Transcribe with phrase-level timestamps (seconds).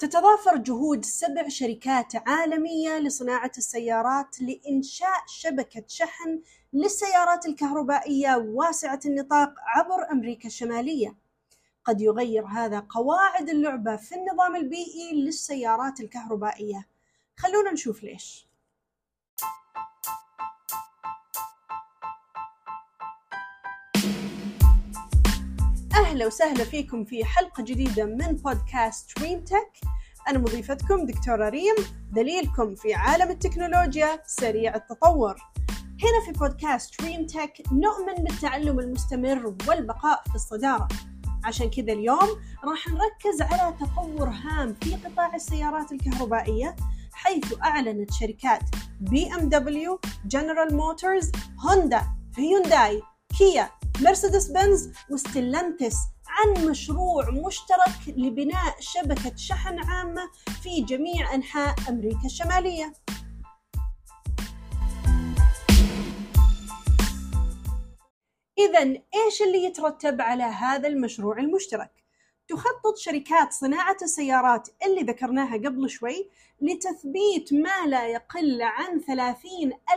[0.00, 6.40] تتضافر جهود سبع شركات عالمية لصناعة السيارات لإنشاء شبكة شحن
[6.72, 11.16] للسيارات الكهربائية واسعة النطاق عبر أمريكا الشمالية.
[11.84, 16.86] قد يغير هذا قواعد اللعبة في النظام البيئي للسيارات الكهربائية.
[17.36, 18.49] خلونا نشوف ليش.
[26.00, 29.72] أهلا وسهلا فيكم في حلقة جديدة من بودكاست ريم تك
[30.28, 31.74] أنا مضيفتكم دكتورة ريم
[32.12, 35.36] دليلكم في عالم التكنولوجيا سريع التطور.
[36.02, 40.88] هنا في بودكاست ريم تك نؤمن بالتعلم المستمر والبقاء في الصدارة.
[41.44, 42.28] عشان كذا اليوم
[42.64, 46.76] راح نركز على تطور هام في قطاع السيارات الكهربائية
[47.12, 48.62] حيث أعلنت شركات
[49.00, 51.32] بي ام دبليو، جنرال موتورز،
[51.68, 52.02] هوندا،
[52.38, 53.02] هيونداي،
[53.38, 53.70] كيا،
[54.02, 55.96] مرسيدس بنز وستيلانتس
[56.26, 60.30] عن مشروع مشترك لبناء شبكة شحن عامة
[60.62, 62.92] في جميع أنحاء أمريكا الشمالية.
[68.58, 68.82] إذا
[69.14, 71.90] إيش اللي يترتب على هذا المشروع المشترك؟
[72.48, 76.30] تخطط شركات صناعة السيارات اللي ذكرناها قبل شوي
[76.60, 79.36] لتثبيت ما لا يقل عن 30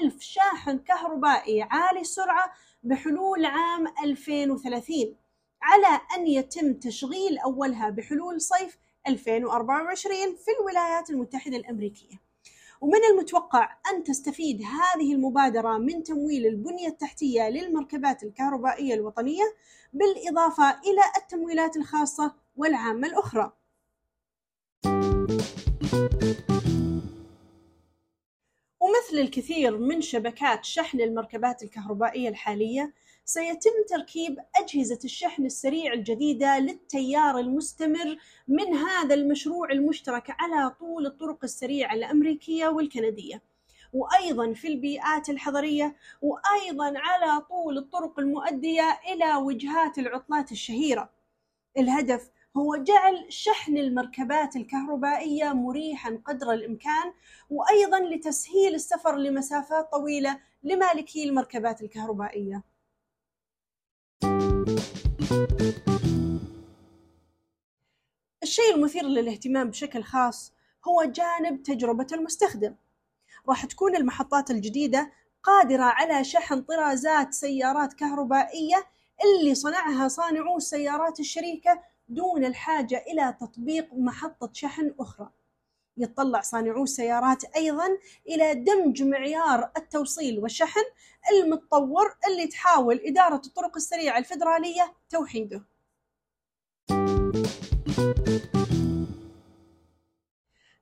[0.00, 2.52] ألف شاحن كهربائي عالي السرعة
[2.82, 5.16] بحلول عام 2030
[5.62, 12.20] على أن يتم تشغيل أولها بحلول صيف 2024 في الولايات المتحدة الأمريكية
[12.80, 19.44] ومن المتوقع أن تستفيد هذه المبادرة من تمويل البنية التحتية للمركبات الكهربائية الوطنية
[19.92, 23.52] بالإضافة إلى التمويلات الخاصة والعامة الأخرى.
[29.12, 32.92] ومثل الكثير من شبكات شحن المركبات الكهربائية الحالية
[33.24, 38.16] سيتم تركيب أجهزة الشحن السريع الجديدة للتيار المستمر
[38.48, 43.42] من هذا المشروع المشترك على طول الطرق السريعة الأمريكية والكندية.
[43.92, 51.10] وأيضا في البيئات الحضرية وأيضا على طول الطرق المؤدية إلى وجهات العطلات الشهيرة.
[51.78, 57.12] الهدف هو جعل شحن المركبات الكهربائية مريحا قدر الإمكان
[57.50, 62.62] وأيضا لتسهيل السفر لمسافات طويلة لمالكي المركبات الكهربائية.
[68.42, 70.52] الشيء المثير للاهتمام بشكل خاص
[70.88, 72.74] هو جانب تجربة المستخدم.
[73.48, 75.12] راح تكون المحطات الجديدة
[75.42, 78.86] قادرة على شحن طرازات سيارات كهربائية
[79.24, 85.30] اللي صنعها صانعو السيارات الشريكة دون الحاجة إلى تطبيق محطة شحن أخرى.
[85.96, 90.84] يتطلع صانعو السيارات أيضا إلى دمج معيار التوصيل والشحن
[91.32, 95.64] المتطور اللي تحاول إدارة الطرق السريعة الفيدرالية توحيده.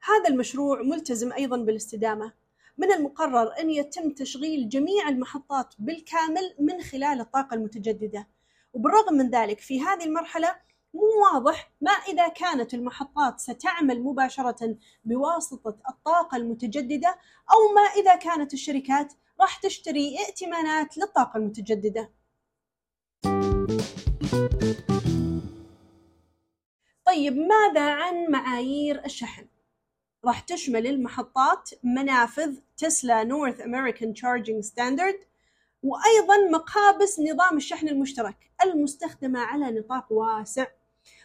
[0.03, 2.33] هذا المشروع ملتزم أيضا بالاستدامة.
[2.79, 8.29] من المقرر أن يتم تشغيل جميع المحطات بالكامل من خلال الطاقة المتجددة.
[8.73, 10.57] وبالرغم من ذلك في هذه المرحلة
[10.95, 11.03] مو
[11.33, 17.09] واضح ما إذا كانت المحطات ستعمل مباشرة بواسطة الطاقة المتجددة
[17.53, 22.11] أو ما إذا كانت الشركات راح تشتري ائتمانات للطاقة المتجددة.
[27.07, 29.47] طيب ماذا عن معايير الشحن؟
[30.25, 35.19] راح تشمل المحطات منافذ تسلا North American Charging Standard
[35.83, 40.67] وأيضا مقابس نظام الشحن المشترك المستخدمة على نطاق واسع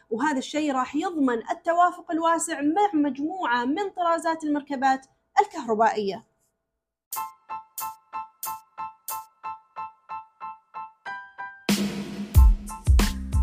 [0.10, 5.06] وهذا الشيء راح يضمن التوافق الواسع مع مجموعة من طرازات المركبات
[5.42, 6.24] الكهربائية.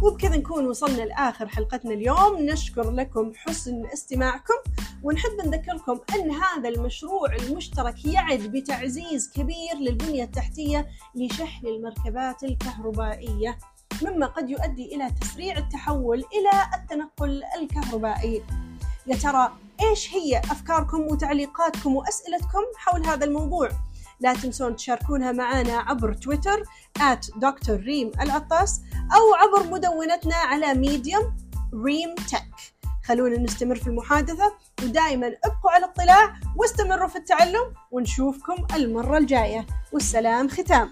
[0.02, 2.36] وبكذا نكون وصلنا لآخر حلقتنا اليوم.
[2.38, 4.54] نشكر لكم حسن استماعكم
[5.02, 13.58] ونحب نذكركم أن هذا المشروع المشترك يعد بتعزيز كبير للبنية التحتية لشحن المركبات الكهربائية.
[14.04, 18.42] مما قد يؤدي إلى تسريع التحول إلى التنقل الكهربائي.
[19.06, 23.68] يا ترى إيش هي أفكاركم وتعليقاتكم وأسئلتكم حول هذا الموضوع؟
[24.20, 26.62] لا تنسون تشاركونها معنا عبر تويتر
[26.98, 28.80] at دكتور ريم العطاس
[29.14, 31.36] أو عبر مدونتنا على ميديوم
[31.84, 32.74] ريم تك
[33.04, 39.66] خلونا نستمر في المحادثة ودائما ابقوا على اطلاع واستمروا في التعلم ونشوفكم المرة الجاية.
[39.92, 40.90] والسلام ختام.